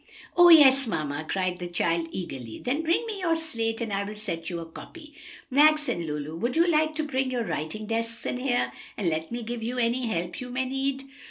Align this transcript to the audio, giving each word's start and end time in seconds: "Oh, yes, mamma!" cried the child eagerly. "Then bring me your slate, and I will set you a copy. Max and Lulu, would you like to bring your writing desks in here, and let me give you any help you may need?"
"Oh, 0.35 0.49
yes, 0.49 0.87
mamma!" 0.87 1.27
cried 1.29 1.59
the 1.59 1.67
child 1.67 2.07
eagerly. 2.11 2.57
"Then 2.59 2.81
bring 2.81 3.05
me 3.05 3.19
your 3.19 3.35
slate, 3.35 3.81
and 3.81 3.93
I 3.93 4.03
will 4.03 4.15
set 4.15 4.49
you 4.49 4.59
a 4.59 4.65
copy. 4.65 5.13
Max 5.51 5.87
and 5.87 6.07
Lulu, 6.07 6.35
would 6.37 6.55
you 6.55 6.65
like 6.65 6.95
to 6.95 7.03
bring 7.03 7.29
your 7.29 7.43
writing 7.43 7.85
desks 7.85 8.25
in 8.25 8.37
here, 8.37 8.71
and 8.97 9.09
let 9.09 9.31
me 9.31 9.43
give 9.43 9.61
you 9.61 9.77
any 9.77 10.07
help 10.07 10.41
you 10.41 10.49
may 10.49 10.65
need?" 10.65 11.03